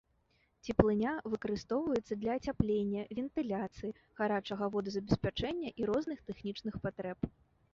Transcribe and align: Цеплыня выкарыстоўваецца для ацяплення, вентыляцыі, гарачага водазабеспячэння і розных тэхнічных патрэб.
Цеплыня 0.69 1.11
выкарыстоўваецца 1.33 2.13
для 2.23 2.37
ацяплення, 2.41 3.03
вентыляцыі, 3.19 3.93
гарачага 4.23 4.71
водазабеспячэння 4.77 5.69
і 5.83 5.91
розных 5.91 6.17
тэхнічных 6.33 6.73
патрэб. 6.89 7.19